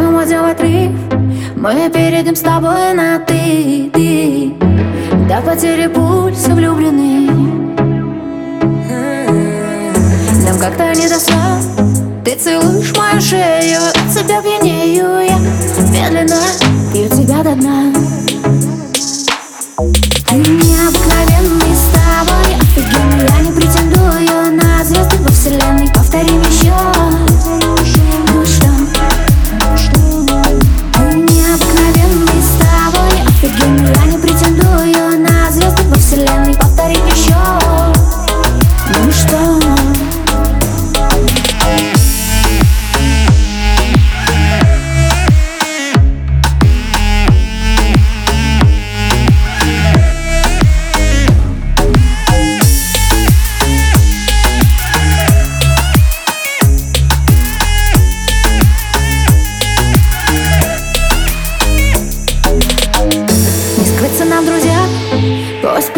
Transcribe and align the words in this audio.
Шум 0.00 0.16
удел 0.16 0.46
отрыв 0.46 0.92
Мы 1.56 1.90
перейдем 1.90 2.34
с 2.34 2.40
тобой 2.40 2.94
на 2.94 3.18
ты, 3.18 3.90
ты 3.92 4.54
До 5.28 5.42
потери 5.42 5.88
пульса 5.88 6.54
влюблены. 6.54 7.30
Нам 10.46 10.58
как-то 10.58 10.94
не 10.94 11.06
до 11.06 11.16
Ты 12.24 12.34
целуешь 12.34 12.96
мою 12.96 13.20
шею 13.20 13.80
От 13.88 14.10
тебя 14.14 14.40
пьянею 14.40 15.20
я. 15.20 15.38
Медленно 15.92 16.40
пью 16.92 17.08
тебя 17.08 17.42
до 17.42 17.54
дна. 17.54 18.19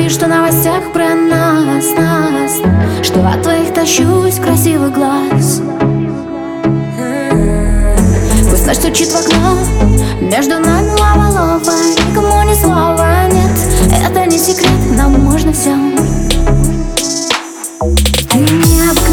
пишут 0.02 0.22
в 0.22 0.28
новостях 0.28 0.92
про 0.92 1.14
нас, 1.14 1.84
нас? 1.96 2.60
Что 3.02 3.24
от 3.24 3.42
твоих 3.42 3.72
тащусь 3.72 4.40
красивый 4.40 4.90
глаз? 4.90 5.60
М-м. 6.98 7.96
Пусть 8.50 8.66
наш 8.66 8.78
стучит 8.78 9.08
в 9.10 9.14
окно 9.14 9.58
Между 10.20 10.58
нами 10.58 10.90
лава 10.98 11.30
лава 11.30 11.60
Никому 12.10 12.42
ни 12.50 12.54
слова 12.54 13.28
нет. 13.30 13.50
Это 14.04 14.26
не 14.26 14.38
секрет, 14.38 14.70
нам 14.96 15.12
можно 15.20 15.52
все 15.52 15.70
Ты 18.28 18.38
не 18.38 19.11